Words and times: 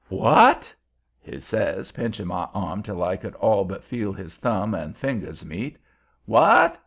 "WHAT?" 0.09 0.73
he 1.21 1.39
says, 1.39 1.91
pinching 1.91 2.25
my 2.25 2.45
arm 2.55 2.81
till 2.81 3.03
I 3.03 3.17
could 3.17 3.35
all 3.35 3.65
but 3.65 3.83
feel 3.83 4.11
his 4.11 4.35
thumb 4.35 4.73
and 4.73 4.97
finger 4.97 5.29
meet. 5.45 5.77
"What? 6.25 6.79